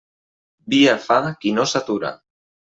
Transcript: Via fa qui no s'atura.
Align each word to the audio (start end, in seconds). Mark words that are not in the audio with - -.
Via 0.75 0.95
fa 1.05 1.19
qui 1.45 1.55
no 1.61 1.69
s'atura. 1.75 2.15